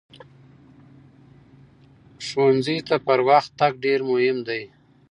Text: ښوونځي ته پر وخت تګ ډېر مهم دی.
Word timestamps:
ښوونځي 2.25 2.77
ته 2.87 2.95
پر 3.07 3.19
وخت 3.29 3.49
تګ 3.59 3.73
ډېر 3.85 3.99
مهم 4.11 4.37
دی. 4.47 4.63